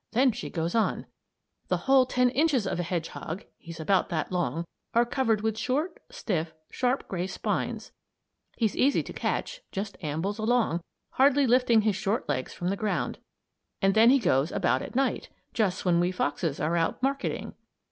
Then 0.13 0.31
she 0.31 0.49
goes 0.49 0.73
on: 0.73 1.05
"The 1.67 1.77
whole 1.85 2.07
ten 2.07 2.31
inches 2.31 2.65
of 2.65 2.79
a 2.79 2.81
hedgehog 2.81 3.43
he's 3.59 3.79
about 3.79 4.09
that 4.09 4.31
long 4.31 4.65
are 4.95 5.05
covered 5.05 5.41
with 5.41 5.59
short, 5.59 5.99
stiff, 6.09 6.55
sharp, 6.71 7.07
gray 7.07 7.27
spines. 7.27 7.91
He's 8.57 8.75
easy 8.75 9.03
to 9.03 9.13
catch 9.13 9.61
just 9.71 10.03
ambles 10.03 10.39
along, 10.39 10.81
hardly 11.11 11.45
lifting 11.45 11.81
his 11.81 11.95
short 11.95 12.27
legs 12.27 12.51
from 12.51 12.69
the 12.69 12.75
ground. 12.75 13.19
And 13.79 13.95
he 13.95 14.17
goes 14.17 14.51
about 14.51 14.81
at 14.81 14.95
night 14.95 15.29
just 15.53 15.85
when 15.85 15.99
we 15.99 16.11
foxes 16.11 16.59
are 16.59 16.75
out 16.75 17.03
marketing. 17.03 17.53